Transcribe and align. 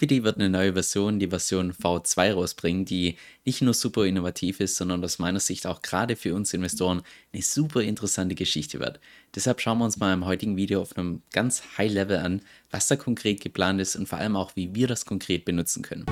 Liquidity 0.00 0.22
wird 0.22 0.36
eine 0.36 0.48
neue 0.48 0.74
Version, 0.74 1.18
die 1.18 1.26
Version 1.26 1.72
V2 1.72 2.32
rausbringen, 2.32 2.84
die 2.84 3.16
nicht 3.44 3.62
nur 3.62 3.74
super 3.74 4.04
innovativ 4.04 4.60
ist, 4.60 4.76
sondern 4.76 5.02
aus 5.02 5.18
meiner 5.18 5.40
Sicht 5.40 5.66
auch 5.66 5.82
gerade 5.82 6.14
für 6.14 6.36
uns 6.36 6.54
Investoren 6.54 7.02
eine 7.32 7.42
super 7.42 7.82
interessante 7.82 8.36
Geschichte 8.36 8.78
wird. 8.78 9.00
Deshalb 9.34 9.60
schauen 9.60 9.78
wir 9.78 9.86
uns 9.86 9.98
mal 9.98 10.14
im 10.14 10.24
heutigen 10.24 10.56
Video 10.56 10.80
auf 10.80 10.96
einem 10.96 11.22
ganz 11.32 11.64
High 11.76 11.90
Level 11.90 12.18
an, 12.18 12.42
was 12.70 12.86
da 12.86 12.94
konkret 12.94 13.40
geplant 13.40 13.80
ist 13.80 13.96
und 13.96 14.08
vor 14.08 14.18
allem 14.18 14.36
auch, 14.36 14.54
wie 14.54 14.72
wir 14.72 14.86
das 14.86 15.04
konkret 15.04 15.44
benutzen 15.44 15.82
können. 15.82 16.06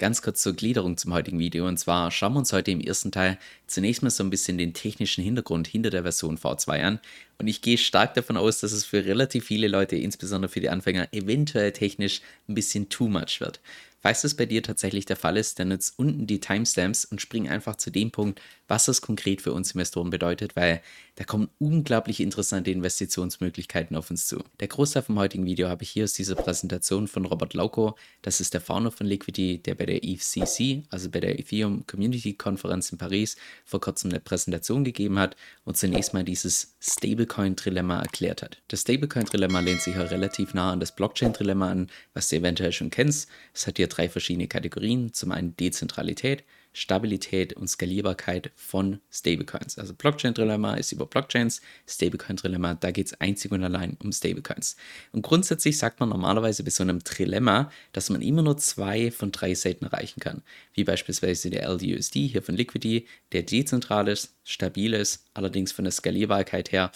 Ganz 0.00 0.22
kurz 0.22 0.40
zur 0.40 0.54
Gliederung 0.54 0.96
zum 0.96 1.12
heutigen 1.12 1.38
Video. 1.38 1.68
Und 1.68 1.76
zwar 1.76 2.10
schauen 2.10 2.32
wir 2.32 2.38
uns 2.38 2.54
heute 2.54 2.70
im 2.70 2.80
ersten 2.80 3.12
Teil 3.12 3.36
zunächst 3.66 4.02
mal 4.02 4.08
so 4.08 4.24
ein 4.24 4.30
bisschen 4.30 4.56
den 4.56 4.72
technischen 4.72 5.22
Hintergrund 5.22 5.68
hinter 5.68 5.90
der 5.90 6.04
Version 6.04 6.38
V2 6.38 6.82
an. 6.82 7.00
Und 7.36 7.48
ich 7.48 7.60
gehe 7.60 7.76
stark 7.76 8.14
davon 8.14 8.38
aus, 8.38 8.60
dass 8.60 8.72
es 8.72 8.86
für 8.86 9.04
relativ 9.04 9.44
viele 9.44 9.68
Leute, 9.68 9.96
insbesondere 9.96 10.50
für 10.50 10.60
die 10.60 10.70
Anfänger, 10.70 11.12
eventuell 11.12 11.72
technisch 11.72 12.22
ein 12.48 12.54
bisschen 12.54 12.88
too 12.88 13.08
much 13.08 13.40
wird. 13.42 13.60
Falls 14.00 14.22
das 14.22 14.32
bei 14.32 14.46
dir 14.46 14.62
tatsächlich 14.62 15.04
der 15.04 15.16
Fall 15.16 15.36
ist, 15.36 15.58
dann 15.58 15.68
nutzt 15.68 15.98
unten 15.98 16.26
die 16.26 16.40
Timestamps 16.40 17.04
und 17.04 17.20
spring 17.20 17.50
einfach 17.50 17.76
zu 17.76 17.90
dem 17.90 18.10
Punkt, 18.10 18.40
was 18.68 18.86
das 18.86 19.02
konkret 19.02 19.42
für 19.42 19.52
uns 19.52 19.72
Investoren 19.72 20.08
bedeutet, 20.08 20.56
weil 20.56 20.80
da 21.20 21.26
kommen 21.26 21.50
unglaublich 21.58 22.20
interessante 22.20 22.70
Investitionsmöglichkeiten 22.70 23.94
auf 23.94 24.10
uns 24.10 24.26
zu. 24.26 24.42
Der 24.58 24.68
Großteil 24.68 25.02
vom 25.02 25.18
heutigen 25.18 25.44
Video 25.44 25.68
habe 25.68 25.82
ich 25.82 25.90
hier 25.90 26.04
aus 26.04 26.14
dieser 26.14 26.34
Präsentation 26.34 27.08
von 27.08 27.26
Robert 27.26 27.52
Lauko. 27.52 27.94
Das 28.22 28.40
ist 28.40 28.54
der 28.54 28.62
Founder 28.62 28.90
von 28.90 29.06
Liquidity, 29.06 29.58
der 29.58 29.74
bei 29.74 29.84
der 29.84 30.02
ECC, 30.02 30.84
also 30.88 31.10
bei 31.10 31.20
der 31.20 31.38
Ethereum 31.38 31.86
Community 31.86 32.32
Konferenz 32.32 32.90
in 32.90 32.96
Paris, 32.96 33.36
vor 33.66 33.82
kurzem 33.82 34.08
eine 34.08 34.20
Präsentation 34.20 34.82
gegeben 34.82 35.18
hat 35.18 35.36
und 35.64 35.76
zunächst 35.76 36.14
mal 36.14 36.24
dieses 36.24 36.74
Stablecoin-Trilemma 36.80 38.00
erklärt 38.00 38.40
hat. 38.40 38.62
Das 38.68 38.80
Stablecoin-Trilemma 38.80 39.60
lehnt 39.60 39.82
sich 39.82 39.96
ja 39.96 40.02
relativ 40.04 40.54
nah 40.54 40.72
an 40.72 40.80
das 40.80 40.96
Blockchain-Trilemma 40.96 41.70
an, 41.70 41.90
was 42.14 42.30
du 42.30 42.36
eventuell 42.36 42.72
schon 42.72 42.88
kennst. 42.88 43.28
Es 43.52 43.66
hat 43.66 43.76
hier 43.76 43.88
drei 43.88 44.08
verschiedene 44.08 44.48
Kategorien. 44.48 45.12
Zum 45.12 45.32
einen 45.32 45.54
Dezentralität, 45.54 46.44
Stabilität 46.72 47.52
und 47.54 47.68
Skalierbarkeit 47.68 48.52
von 48.54 49.00
Stablecoins. 49.10 49.78
Also 49.78 49.94
Blockchain-Trilemma 49.94 50.74
ist 50.74 50.92
über 50.92 51.06
Blockchains, 51.06 51.60
Stablecoin-Trilemma, 51.88 52.74
da 52.74 52.90
geht 52.90 53.08
es 53.08 53.20
einzig 53.20 53.50
und 53.50 53.64
allein 53.64 53.96
um 54.02 54.12
Stablecoins. 54.12 54.76
Und 55.12 55.22
grundsätzlich 55.22 55.78
sagt 55.78 55.98
man 56.00 56.10
normalerweise 56.10 56.62
bei 56.62 56.70
so 56.70 56.82
einem 56.82 57.02
Trilemma, 57.02 57.70
dass 57.92 58.10
man 58.10 58.22
immer 58.22 58.42
nur 58.42 58.56
zwei 58.58 59.10
von 59.10 59.32
drei 59.32 59.54
Seiten 59.54 59.86
erreichen 59.86 60.20
kann. 60.20 60.42
Wie 60.74 60.84
beispielsweise 60.84 61.50
der 61.50 61.68
LDUSD 61.68 62.28
hier 62.28 62.42
von 62.42 62.56
Liquidity, 62.56 63.06
der 63.32 63.42
dezentral 63.42 64.08
ist, 64.08 64.34
stabil 64.44 64.94
ist, 64.94 65.24
allerdings 65.34 65.72
von 65.72 65.84
der 65.84 65.92
Skalierbarkeit 65.92 66.72
her 66.72 66.92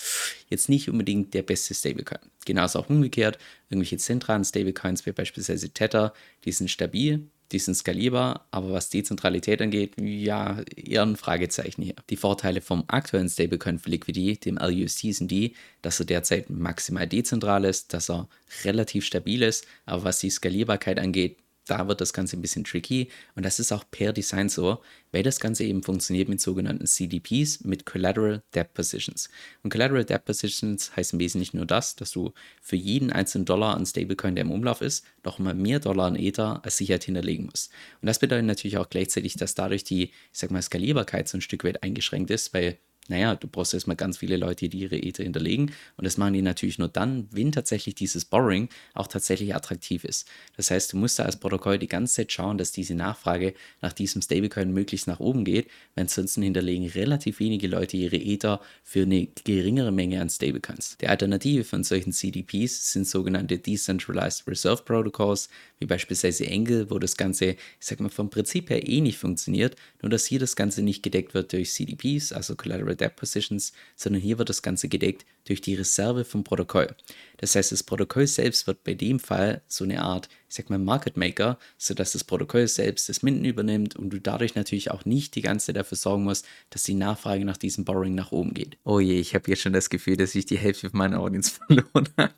jetzt 0.48 0.68
nicht 0.68 0.88
unbedingt 0.88 1.34
der 1.34 1.42
beste 1.42 1.74
Stablecoin. 1.74 2.20
Genauso 2.44 2.78
auch 2.78 2.90
umgekehrt, 2.90 3.38
irgendwelche 3.70 3.96
zentralen 3.96 4.44
Stablecoins 4.44 5.04
wie 5.06 5.12
beispielsweise 5.12 5.70
Tether, 5.70 6.12
die 6.44 6.52
sind 6.52 6.70
stabil, 6.70 7.28
die 7.52 7.58
sind 7.58 7.74
skalierbar, 7.74 8.46
aber 8.50 8.72
was 8.72 8.88
Dezentralität 8.88 9.60
angeht, 9.60 9.92
ja, 10.00 10.62
eher 10.76 11.02
ein 11.02 11.16
Fragezeichen 11.16 11.82
hier. 11.82 11.94
Die 12.10 12.16
Vorteile 12.16 12.60
vom 12.60 12.84
aktuellen 12.88 13.28
Stablecoin 13.28 13.78
für 13.78 13.90
Liquidity, 13.90 14.38
dem 14.38 14.58
LUSD, 14.58 15.12
sind 15.12 15.30
die, 15.30 15.54
dass 15.82 16.00
er 16.00 16.06
derzeit 16.06 16.50
maximal 16.50 17.06
dezentral 17.06 17.64
ist, 17.64 17.92
dass 17.92 18.10
er 18.10 18.28
relativ 18.64 19.04
stabil 19.04 19.42
ist, 19.42 19.66
aber 19.86 20.04
was 20.04 20.18
die 20.18 20.30
Skalierbarkeit 20.30 20.98
angeht, 20.98 21.38
da 21.66 21.88
wird 21.88 22.00
das 22.00 22.12
Ganze 22.12 22.36
ein 22.36 22.42
bisschen 22.42 22.64
tricky 22.64 23.08
und 23.34 23.44
das 23.44 23.58
ist 23.58 23.72
auch 23.72 23.84
per 23.90 24.12
Design 24.12 24.48
so, 24.48 24.80
weil 25.12 25.22
das 25.22 25.40
Ganze 25.40 25.64
eben 25.64 25.82
funktioniert 25.82 26.28
mit 26.28 26.40
sogenannten 26.40 26.86
CDPs, 26.86 27.64
mit 27.64 27.86
Collateral 27.86 28.42
Debt 28.54 28.74
Positions. 28.74 29.28
Und 29.62 29.70
Collateral 29.70 30.04
Debt 30.04 30.24
Positions 30.24 30.94
heißt 30.96 31.14
im 31.14 31.20
Wesentlichen 31.20 31.56
nur 31.56 31.66
das, 31.66 31.96
dass 31.96 32.10
du 32.10 32.32
für 32.60 32.76
jeden 32.76 33.10
einzelnen 33.10 33.44
Dollar 33.44 33.76
an 33.76 33.86
Stablecoin, 33.86 34.34
der 34.34 34.44
im 34.44 34.50
Umlauf 34.50 34.80
ist, 34.80 35.04
noch 35.24 35.38
mal 35.38 35.54
mehr 35.54 35.80
Dollar 35.80 36.06
an 36.06 36.16
Ether 36.16 36.60
als 36.64 36.76
Sicherheit 36.76 37.04
hinterlegen 37.04 37.46
musst. 37.46 37.70
Und 38.00 38.06
das 38.06 38.18
bedeutet 38.18 38.46
natürlich 38.46 38.78
auch 38.78 38.90
gleichzeitig, 38.90 39.36
dass 39.36 39.54
dadurch 39.54 39.84
die, 39.84 40.04
ich 40.04 40.12
sag 40.32 40.50
mal, 40.50 40.62
Skalierbarkeit 40.62 41.28
so 41.28 41.38
ein 41.38 41.42
Stück 41.42 41.64
weit 41.64 41.82
eingeschränkt 41.82 42.30
ist, 42.30 42.52
weil 42.52 42.78
naja, 43.08 43.34
du 43.34 43.48
brauchst 43.48 43.74
erstmal 43.74 43.96
ganz 43.96 44.18
viele 44.18 44.38
Leute, 44.38 44.68
die 44.68 44.78
ihre 44.78 44.96
Ether 44.96 45.24
hinterlegen. 45.24 45.72
Und 45.96 46.06
das 46.06 46.16
machen 46.16 46.32
die 46.32 46.42
natürlich 46.42 46.78
nur 46.78 46.88
dann, 46.88 47.28
wenn 47.30 47.52
tatsächlich 47.52 47.94
dieses 47.94 48.24
Borrowing 48.24 48.68
auch 48.94 49.06
tatsächlich 49.06 49.54
attraktiv 49.54 50.04
ist. 50.04 50.26
Das 50.56 50.70
heißt, 50.70 50.92
du 50.92 50.96
musst 50.96 51.18
da 51.18 51.24
als 51.24 51.38
Protokoll 51.38 51.78
die 51.78 51.86
ganze 51.86 52.14
Zeit 52.14 52.32
schauen, 52.32 52.56
dass 52.56 52.72
diese 52.72 52.94
Nachfrage 52.94 53.54
nach 53.82 53.92
diesem 53.92 54.22
Stablecoin 54.22 54.72
möglichst 54.72 55.06
nach 55.06 55.20
oben 55.20 55.44
geht. 55.44 55.66
Weil 55.94 56.02
ansonsten 56.02 56.42
hinterlegen 56.42 56.88
relativ 56.88 57.40
wenige 57.40 57.68
Leute 57.68 57.98
ihre 57.98 58.16
Ether 58.16 58.60
für 58.82 59.02
eine 59.02 59.28
geringere 59.44 59.92
Menge 59.92 60.22
an 60.22 60.30
Stablecoins. 60.30 60.96
Die 61.00 61.08
Alternative 61.08 61.64
von 61.64 61.84
solchen 61.84 62.12
CDPs 62.12 62.92
sind 62.92 63.06
sogenannte 63.06 63.58
Decentralized 63.58 64.48
Reserve 64.48 64.82
Protocols, 64.82 65.50
wie 65.78 65.86
beispielsweise 65.86 66.46
Engel, 66.46 66.90
wo 66.90 66.98
das 66.98 67.18
Ganze, 67.18 67.50
ich 67.50 67.58
sag 67.80 68.00
mal, 68.00 68.08
vom 68.08 68.30
Prinzip 68.30 68.70
her 68.70 68.86
eh 68.88 69.02
nicht 69.02 69.18
funktioniert, 69.18 69.76
nur 70.00 70.08
dass 70.08 70.24
hier 70.24 70.38
das 70.38 70.56
Ganze 70.56 70.82
nicht 70.82 71.02
gedeckt 71.02 71.34
wird 71.34 71.52
durch 71.52 71.70
CDPs, 71.72 72.32
also 72.32 72.56
Collateral 72.56 72.93
Separate 72.94 73.04
App 73.04 73.16
Positions, 73.16 73.72
sondern 73.96 74.22
hier 74.22 74.38
wird 74.38 74.48
das 74.48 74.62
Ganze 74.62 74.88
gedeckt 74.88 75.24
durch 75.46 75.60
die 75.60 75.74
Reserve 75.74 76.24
vom 76.24 76.44
Protokoll. 76.44 76.94
Das 77.38 77.54
heißt, 77.54 77.72
das 77.72 77.82
Protokoll 77.82 78.26
selbst 78.26 78.66
wird 78.66 78.84
bei 78.84 78.94
dem 78.94 79.18
Fall 79.18 79.62
so 79.66 79.84
eine 79.84 80.02
Art, 80.02 80.28
ich 80.48 80.54
sag 80.54 80.70
mal, 80.70 80.78
Market 80.78 81.16
Maker, 81.16 81.58
sodass 81.76 82.12
das 82.12 82.24
Protokoll 82.24 82.66
selbst 82.68 83.08
das 83.08 83.22
Minden 83.22 83.44
übernimmt 83.44 83.96
und 83.96 84.10
du 84.10 84.20
dadurch 84.20 84.54
natürlich 84.54 84.90
auch 84.90 85.04
nicht 85.04 85.34
die 85.34 85.42
ganze 85.42 85.66
Zeit 85.66 85.76
dafür 85.76 85.96
sorgen 85.96 86.24
musst, 86.24 86.46
dass 86.70 86.84
die 86.84 86.94
Nachfrage 86.94 87.44
nach 87.44 87.56
diesem 87.56 87.84
Borrowing 87.84 88.14
nach 88.14 88.32
oben 88.32 88.54
geht. 88.54 88.78
Oh 88.84 89.00
je, 89.00 89.18
ich 89.18 89.34
habe 89.34 89.50
jetzt 89.50 89.62
schon 89.62 89.72
das 89.72 89.90
Gefühl, 89.90 90.16
dass 90.16 90.34
ich 90.34 90.46
die 90.46 90.58
Hälfte 90.58 90.88
meiner 90.92 91.20
Audience 91.20 91.52
verloren 91.66 92.08
habe. 92.16 92.34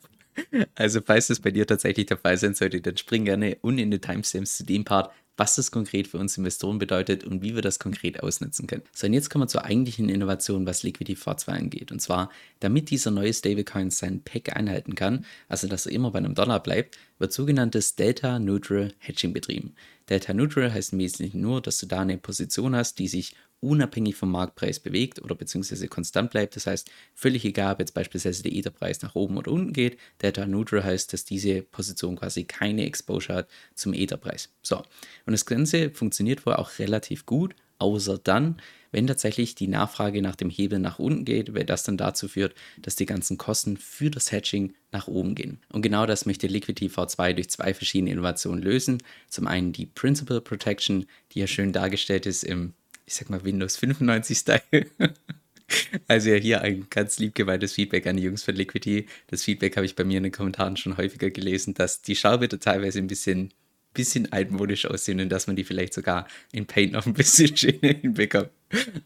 Also, 0.75 1.01
falls 1.01 1.29
das 1.29 1.41
bei 1.41 1.51
dir 1.51 1.67
tatsächlich 1.67 2.07
der 2.07 2.19
Fall 2.19 2.37
sein 2.37 2.53
sollte, 2.53 2.83
dann 2.83 2.99
spring 2.99 3.25
gerne 3.25 3.57
unten 3.63 3.79
in 3.79 3.91
den 3.91 4.03
Timestamps 4.03 4.59
zu 4.59 4.65
dem 4.65 4.85
Part, 4.85 5.11
was 5.37 5.57
das 5.57 5.71
konkret 5.71 6.09
für 6.09 6.19
uns 6.19 6.39
Investoren 6.39 6.79
bedeutet 6.79 7.25
und 7.25 7.43
wie 7.43 7.55
wir 7.55 7.63
das 7.63 7.79
konkret 7.79 8.23
ausnutzen 8.23 8.67
können. 8.67 8.83
So, 8.93 9.07
und 9.07 9.13
jetzt 9.13 9.31
kommen 9.31 9.45
wir 9.45 9.49
zur 9.49 9.65
eigentlichen 9.65 10.09
Innovation, 10.09 10.67
was 10.67 10.83
Liquidity 10.83 11.21
V2 11.21 11.49
angeht. 11.49 11.93
Und 11.93 12.01
zwar, 12.01 12.31
damit 12.61 12.91
dieser 12.91 13.11
neue 13.11 13.33
Stablecoin 13.33 13.91
seinen 13.91 14.23
Pack 14.23 14.57
einhalten 14.57 14.95
kann, 14.95 15.25
also 15.49 15.69
dass 15.69 15.87
er 15.87 15.93
immer 15.93 16.11
bei 16.11 16.19
einem 16.19 16.35
Dollar 16.35 16.63
bleibt, 16.63 16.99
wird 17.19 17.33
sogenanntes 17.33 17.97
Delta 17.97 18.39
Neutral 18.39 18.93
Hedging 18.99 19.33
betrieben. 19.33 19.75
Delta 20.09 20.33
Neutral 20.33 20.73
heißt 20.73 20.93
im 20.93 21.01
Wesentlichen 21.01 21.41
nur, 21.41 21.61
dass 21.61 21.79
du 21.79 21.87
da 21.87 22.01
eine 22.01 22.17
Position 22.17 22.77
hast, 22.77 22.99
die 22.99 23.09
sich 23.09 23.35
unabhängig 23.67 24.15
vom 24.15 24.31
Marktpreis 24.31 24.79
bewegt 24.79 25.21
oder 25.21 25.35
beziehungsweise 25.35 25.89
konstant 25.89 26.31
bleibt. 26.31 26.55
Das 26.55 26.67
heißt, 26.67 26.89
völlig 27.15 27.45
egal, 27.45 27.75
ob 27.75 27.81
jetzt 27.81 27.95
beispielsweise 27.95 28.43
der 28.45 28.53
Etherpreis 28.53 29.03
nach 29.03 29.15
oben 29.15 29.37
oder 29.37 29.51
unten 29.51 29.73
geht. 29.73 29.99
Delta 30.23 30.47
Neutral 30.47 30.85
heißt, 30.85 31.13
dass 31.13 31.25
diese 31.25 31.63
Position 31.63 32.17
quasi 32.17 32.45
keine 32.45 32.87
Exposure 32.87 33.39
hat 33.39 33.49
zum 33.75 33.93
Etherpreis. 33.93 34.51
So, 34.63 34.79
und 34.79 35.33
das 35.33 35.47
Ganze 35.47 35.91
funktioniert 35.91 36.47
wohl 36.47 36.55
auch 36.55 36.79
relativ 36.79 37.27
gut, 37.27 37.57
außer 37.79 38.19
dann, 38.19 38.57
wenn 38.93 39.07
tatsächlich 39.07 39.55
die 39.55 39.67
Nachfrage 39.67 40.23
nach 40.23 40.37
dem 40.37 40.49
Hebel 40.49 40.79
nach 40.79 40.99
unten 40.99 41.25
geht, 41.25 41.53
weil 41.55 41.65
das 41.65 41.83
dann 41.83 41.97
dazu 41.97 42.29
führt, 42.29 42.55
dass 42.81 42.97
die 42.97 43.05
ganzen 43.05 43.37
Kosten 43.37 43.77
für 43.77 44.11
das 44.11 44.33
Hedging 44.33 44.75
nach 44.93 45.09
oben 45.09 45.35
gehen. 45.35 45.59
Und 45.71 45.83
genau 45.83 46.07
das 46.07 46.25
möchte 46.25 46.47
Liquidity 46.47 46.87
V2 46.89 47.35
durch 47.35 47.51
zwei 47.51 47.75
verschiedene 47.75 48.13
Innovationen 48.13 48.63
lösen. 48.63 49.03
Zum 49.29 49.47
einen 49.47 49.73
die 49.73 49.87
Principal 49.87 50.41
Protection, 50.41 51.07
die 51.33 51.41
ja 51.41 51.47
schön 51.47 51.73
dargestellt 51.73 52.27
ist 52.27 52.45
im 52.45 52.73
ich 53.07 53.15
sag 53.15 53.31
mal, 53.31 53.45
Windows 53.45 53.77
95 53.77 54.39
Style. 54.39 54.61
Also 56.07 56.31
ja, 56.31 56.37
hier 56.37 56.61
ein 56.61 56.87
ganz 56.91 57.19
lieb 57.19 57.35
gemeintes 57.35 57.73
Feedback 57.73 58.07
an 58.07 58.17
die 58.17 58.23
Jungs 58.23 58.45
von 58.45 58.55
Liquidity. 58.55 59.07
Das 59.27 59.43
Feedback 59.43 59.77
habe 59.77 59.85
ich 59.85 59.97
bei 59.97 60.05
mir 60.05 60.19
in 60.19 60.23
den 60.23 60.31
Kommentaren 60.31 60.77
schon 60.77 60.97
häufiger 60.97 61.31
gelesen, 61.31 61.75
dass 61.75 62.03
die 62.03 62.15
Schaubilder 62.15 62.61
teilweise 62.61 63.01
ein 63.01 63.09
bisschen, 63.09 63.53
bisschen 63.93 64.33
altmodisch 64.33 64.87
aussehen 64.87 65.21
und 65.21 65.29
dass 65.29 65.49
man 65.49 65.57
die 65.57 65.65
vielleicht 65.65 65.93
sogar 65.93 66.29
in 66.53 66.67
Paint 66.67 66.93
noch 66.93 67.07
ein 67.07 67.15
bisschen 67.15 67.57
schöner 67.57 67.95
hinbekommt. 68.01 68.51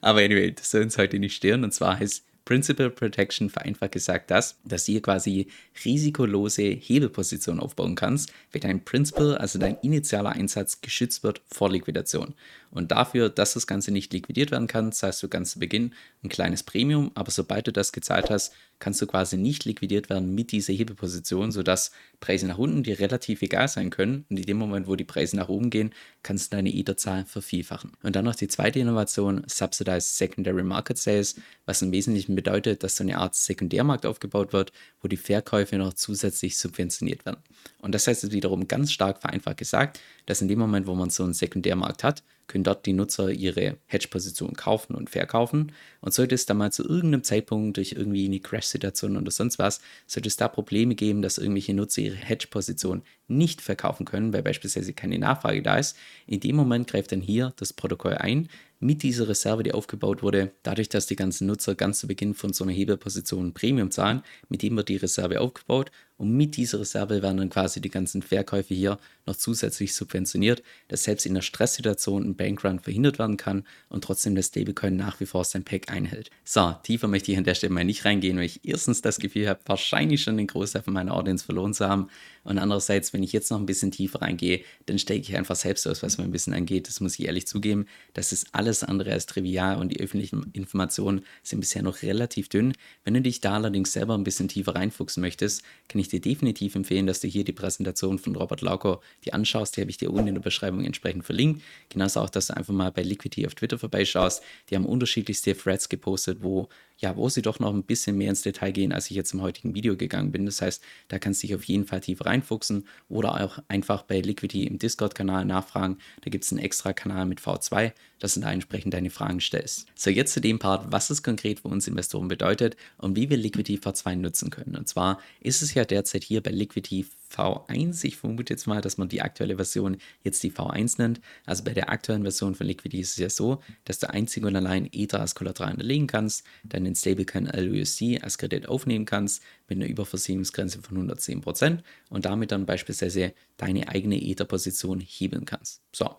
Aber 0.02 0.20
anyway, 0.20 0.52
das 0.52 0.70
soll 0.70 0.82
uns 0.82 0.98
heute 0.98 1.18
nicht 1.18 1.34
stören. 1.34 1.64
Und 1.64 1.72
zwar 1.72 1.98
heißt 1.98 2.26
Principal 2.50 2.90
Protection 2.90 3.48
vereinfacht 3.48 3.92
gesagt 3.92 4.32
das, 4.32 4.58
dass 4.64 4.84
du 4.84 4.90
hier 4.90 5.02
quasi 5.02 5.46
risikolose 5.84 6.62
Hebelpositionen 6.62 7.60
aufbauen 7.60 7.94
kannst, 7.94 8.32
wenn 8.50 8.62
dein 8.62 8.84
Principal, 8.84 9.38
also 9.38 9.60
dein 9.60 9.78
initialer 9.82 10.30
Einsatz, 10.30 10.80
geschützt 10.80 11.22
wird 11.22 11.42
vor 11.46 11.70
Liquidation. 11.70 12.34
Und 12.72 12.90
dafür, 12.90 13.28
dass 13.28 13.54
das 13.54 13.66
Ganze 13.66 13.92
nicht 13.92 14.12
liquidiert 14.12 14.50
werden 14.50 14.66
kann, 14.66 14.90
zahlst 14.92 15.22
du 15.22 15.28
ganz 15.28 15.52
zu 15.52 15.58
Beginn 15.60 15.92
ein 16.24 16.28
kleines 16.28 16.62
Premium, 16.62 17.10
aber 17.14 17.30
sobald 17.30 17.66
du 17.66 17.72
das 17.72 17.92
gezahlt 17.92 18.30
hast, 18.30 18.52
kannst 18.78 19.02
du 19.02 19.06
quasi 19.06 19.36
nicht 19.36 19.64
liquidiert 19.64 20.08
werden 20.08 20.34
mit 20.34 20.52
dieser 20.52 20.72
Hebelposition, 20.72 21.52
sodass 21.52 21.90
Preise 22.18 22.46
nach 22.46 22.58
unten 22.58 22.82
dir 22.82 22.98
relativ 22.98 23.42
egal 23.42 23.68
sein 23.68 23.90
können. 23.90 24.24
Und 24.30 24.38
in 24.38 24.46
dem 24.46 24.56
Moment, 24.56 24.86
wo 24.86 24.96
die 24.96 25.04
Preise 25.04 25.36
nach 25.36 25.48
oben 25.48 25.70
gehen, 25.70 25.92
kannst 26.22 26.52
du 26.52 26.56
deine 26.56 26.72
Ether-Zahl 26.72 27.26
vervielfachen. 27.26 27.92
Und 28.02 28.16
dann 28.16 28.24
noch 28.24 28.34
die 28.34 28.48
zweite 28.48 28.78
Innovation, 28.78 29.42
Subsidized 29.46 30.16
Secondary 30.16 30.62
Market 30.62 30.96
Sales, 30.96 31.36
was 31.66 31.82
im 31.82 31.92
Wesentlichen 31.92 32.34
bedeutet, 32.42 32.82
dass 32.82 32.96
so 32.96 33.04
eine 33.04 33.18
Art 33.18 33.34
Sekundärmarkt 33.34 34.06
aufgebaut 34.06 34.54
wird, 34.54 34.72
wo 35.02 35.08
die 35.08 35.18
Verkäufe 35.18 35.76
noch 35.76 35.92
zusätzlich 35.92 36.56
subventioniert 36.56 37.26
werden. 37.26 37.42
Und 37.80 37.94
das 37.94 38.06
heißt 38.06 38.32
wiederum 38.32 38.66
ganz 38.66 38.92
stark 38.92 39.20
vereinfacht 39.20 39.58
gesagt, 39.58 40.00
dass 40.24 40.40
in 40.40 40.48
dem 40.48 40.58
Moment, 40.58 40.86
wo 40.86 40.94
man 40.94 41.10
so 41.10 41.22
einen 41.22 41.34
Sekundärmarkt 41.34 42.02
hat, 42.02 42.22
können 42.46 42.64
dort 42.64 42.84
die 42.84 42.94
Nutzer 42.94 43.30
ihre 43.30 43.76
Hedge-Position 43.86 44.54
kaufen 44.54 44.96
und 44.96 45.08
verkaufen. 45.08 45.72
Und 46.00 46.12
sollte 46.12 46.34
es 46.34 46.46
da 46.46 46.54
mal 46.54 46.72
zu 46.72 46.82
irgendeinem 46.82 47.22
Zeitpunkt 47.22 47.76
durch 47.76 47.92
irgendwie 47.92 48.24
eine 48.24 48.40
Crash-Situation 48.40 49.16
oder 49.16 49.30
sonst 49.30 49.58
was, 49.58 49.80
sollte 50.06 50.28
es 50.28 50.36
da 50.36 50.48
Probleme 50.48 50.96
geben, 50.96 51.22
dass 51.22 51.38
irgendwelche 51.38 51.74
Nutzer 51.74 52.02
ihre 52.02 52.16
Hedge-Position 52.16 53.02
nicht 53.28 53.60
verkaufen 53.60 54.04
können, 54.04 54.32
weil 54.32 54.42
beispielsweise 54.42 54.92
keine 54.94 55.18
Nachfrage 55.18 55.62
da 55.62 55.76
ist, 55.76 55.96
in 56.26 56.40
dem 56.40 56.56
Moment 56.56 56.88
greift 56.88 57.12
dann 57.12 57.20
hier 57.20 57.52
das 57.56 57.72
Protokoll 57.72 58.14
ein, 58.14 58.48
mit 58.80 59.02
dieser 59.02 59.28
Reserve, 59.28 59.62
die 59.62 59.72
aufgebaut 59.72 60.22
wurde, 60.22 60.52
dadurch, 60.62 60.88
dass 60.88 61.06
die 61.06 61.16
ganzen 61.16 61.46
Nutzer 61.46 61.74
ganz 61.74 62.00
zu 62.00 62.08
Beginn 62.08 62.34
von 62.34 62.52
so 62.52 62.64
einer 62.64 62.72
Hebelposition 62.72 63.52
Premium 63.52 63.90
zahlen, 63.90 64.22
mit 64.48 64.62
dem 64.62 64.76
wird 64.76 64.88
die 64.88 64.96
Reserve 64.96 65.40
aufgebaut 65.40 65.92
und 66.20 66.36
mit 66.36 66.58
dieser 66.58 66.80
Reserve 66.80 67.22
werden 67.22 67.38
dann 67.38 67.48
quasi 67.48 67.80
die 67.80 67.88
ganzen 67.88 68.20
Verkäufe 68.20 68.74
hier 68.74 68.98
noch 69.24 69.36
zusätzlich 69.36 69.94
subventioniert, 69.94 70.62
dass 70.88 71.04
selbst 71.04 71.24
in 71.24 71.32
einer 71.32 71.40
Stresssituation 71.40 72.24
ein 72.24 72.36
Bankrun 72.36 72.78
verhindert 72.78 73.18
werden 73.18 73.38
kann 73.38 73.64
und 73.88 74.04
trotzdem 74.04 74.34
das 74.34 74.48
Stablecoin 74.48 74.96
nach 74.96 75.18
wie 75.20 75.24
vor 75.24 75.44
sein 75.44 75.64
Pack 75.64 75.90
einhält. 75.90 76.30
So, 76.44 76.74
tiefer 76.82 77.08
möchte 77.08 77.32
ich 77.32 77.38
an 77.38 77.44
der 77.44 77.54
Stelle 77.54 77.72
mal 77.72 77.86
nicht 77.86 78.04
reingehen, 78.04 78.36
weil 78.36 78.44
ich 78.44 78.60
erstens 78.64 79.00
das 79.00 79.18
Gefühl 79.18 79.48
habe, 79.48 79.60
wahrscheinlich 79.64 80.20
schon 80.20 80.36
den 80.36 80.46
Großteil 80.46 80.82
von 80.82 80.92
meiner 80.92 81.14
Audience 81.14 81.42
verloren 81.42 81.72
zu 81.72 81.88
haben 81.88 82.10
und 82.42 82.58
andererseits, 82.58 83.12
wenn 83.12 83.22
ich 83.22 83.32
jetzt 83.32 83.50
noch 83.50 83.58
ein 83.58 83.66
bisschen 83.66 83.90
tiefer 83.90 84.22
reingehe, 84.22 84.62
dann 84.86 84.98
stecke 84.98 85.20
ich 85.20 85.36
einfach 85.36 85.56
selbst 85.56 85.86
aus, 85.86 86.02
was 86.02 86.18
mir 86.18 86.24
ein 86.24 86.32
bisschen 86.32 86.54
angeht. 86.54 86.88
Das 86.88 87.00
muss 87.00 87.18
ich 87.18 87.26
ehrlich 87.26 87.46
zugeben. 87.46 87.86
Das 88.14 88.32
ist 88.32 88.48
alles 88.52 88.82
andere 88.82 89.12
als 89.12 89.26
trivial 89.26 89.78
und 89.78 89.90
die 89.90 90.00
öffentlichen 90.00 90.50
Informationen 90.52 91.22
sind 91.42 91.60
bisher 91.60 91.82
noch 91.82 92.02
relativ 92.02 92.48
dünn. 92.48 92.74
Wenn 93.04 93.14
du 93.14 93.22
dich 93.22 93.40
da 93.40 93.54
allerdings 93.54 93.92
selber 93.92 94.14
ein 94.14 94.24
bisschen 94.24 94.48
tiefer 94.48 94.74
reinfuchsen 94.74 95.20
möchtest, 95.20 95.62
kann 95.88 96.00
ich 96.00 96.09
dir 96.10 96.20
definitiv 96.20 96.74
empfehlen, 96.74 97.06
dass 97.06 97.20
du 97.20 97.28
hier 97.28 97.44
die 97.44 97.52
Präsentation 97.52 98.18
von 98.18 98.36
Robert 98.36 98.60
Lauko 98.60 99.00
dir 99.24 99.34
anschaust. 99.34 99.76
Die 99.76 99.80
habe 99.80 99.90
ich 99.90 99.96
dir 99.96 100.10
unten 100.10 100.28
in 100.28 100.34
der 100.34 100.42
Beschreibung 100.42 100.84
entsprechend 100.84 101.24
verlinkt. 101.24 101.62
Genauso 101.88 102.20
auch, 102.20 102.30
dass 102.30 102.48
du 102.48 102.56
einfach 102.56 102.74
mal 102.74 102.92
bei 102.92 103.02
Liquidity 103.02 103.46
auf 103.46 103.54
Twitter 103.54 103.78
vorbeischaust. 103.78 104.42
Die 104.68 104.76
haben 104.76 104.86
unterschiedlichste 104.86 105.56
Threads 105.56 105.88
gepostet, 105.88 106.38
wo 106.42 106.68
ja, 107.00 107.16
wo 107.16 107.28
sie 107.28 107.42
doch 107.42 107.58
noch 107.58 107.72
ein 107.72 107.82
bisschen 107.82 108.16
mehr 108.16 108.30
ins 108.30 108.42
Detail 108.42 108.72
gehen, 108.72 108.92
als 108.92 109.10
ich 109.10 109.16
jetzt 109.16 109.32
im 109.32 109.40
heutigen 109.40 109.74
Video 109.74 109.96
gegangen 109.96 110.32
bin. 110.32 110.46
Das 110.46 110.60
heißt, 110.60 110.82
da 111.08 111.18
kannst 111.18 111.42
du 111.42 111.46
dich 111.46 111.56
auf 111.56 111.64
jeden 111.64 111.86
Fall 111.86 112.00
tiefer 112.00 112.26
reinfuchsen 112.26 112.86
oder 113.08 113.42
auch 113.42 113.58
einfach 113.68 114.02
bei 114.02 114.20
Liquidity 114.20 114.66
im 114.66 114.78
Discord-Kanal 114.78 115.44
nachfragen. 115.46 115.98
Da 116.20 116.30
gibt 116.30 116.44
es 116.44 116.52
einen 116.52 116.60
extra 116.60 116.92
Kanal 116.92 117.26
mit 117.26 117.40
V2, 117.40 117.92
dass 118.18 118.34
du 118.34 118.40
da 118.40 118.52
entsprechend 118.52 118.92
deine 118.92 119.10
Fragen 119.10 119.40
stellst. 119.40 119.86
So, 119.94 120.10
jetzt 120.10 120.34
zu 120.34 120.40
dem 120.40 120.58
Part, 120.58 120.92
was 120.92 121.10
es 121.10 121.22
konkret 121.22 121.60
für 121.60 121.68
uns 121.68 121.88
Investoren 121.88 122.28
bedeutet 122.28 122.76
und 122.98 123.16
wie 123.16 123.30
wir 123.30 123.36
Liquidity 123.38 123.78
V2 123.78 124.16
nutzen 124.16 124.50
können. 124.50 124.76
Und 124.76 124.88
zwar 124.88 125.20
ist 125.40 125.62
es 125.62 125.74
ja 125.74 125.84
derzeit 125.84 126.22
hier 126.22 126.42
bei 126.42 126.50
Liquidity 126.50 127.06
V1. 127.30 128.04
Ich 128.04 128.16
vermute 128.16 128.52
jetzt 128.52 128.66
mal, 128.66 128.80
dass 128.80 128.98
man 128.98 129.08
die 129.08 129.22
aktuelle 129.22 129.56
Version 129.56 129.96
jetzt 130.22 130.42
die 130.42 130.52
V1 130.52 130.96
nennt. 130.98 131.20
Also 131.46 131.64
bei 131.64 131.72
der 131.72 131.90
aktuellen 131.90 132.22
Version 132.22 132.54
von 132.54 132.66
Liquidity 132.66 133.00
ist 133.00 133.12
es 133.12 133.16
ja 133.18 133.30
so, 133.30 133.60
dass 133.84 133.98
du 133.98 134.10
einzig 134.10 134.44
und 134.44 134.56
allein 134.56 134.88
Ether 134.92 135.20
als 135.20 135.34
Kollateral 135.34 135.70
hinterlegen 135.70 136.06
kannst, 136.06 136.44
dann 136.64 136.84
den 136.84 136.94
Stablecoin 136.94 137.46
LUSD 137.46 138.20
als 138.22 138.38
Kredit 138.38 138.68
aufnehmen 138.68 139.04
kannst 139.04 139.42
mit 139.68 139.78
einer 139.78 139.88
Überversicherungsgrenze 139.88 140.82
von 140.82 141.08
110% 141.08 141.78
und 142.08 142.24
damit 142.24 142.52
dann 142.52 142.66
beispielsweise 142.66 143.32
deine 143.56 143.88
eigene 143.88 144.20
Ether-Position 144.20 145.00
hebeln 145.00 145.44
kannst. 145.44 145.82
So, 145.92 146.16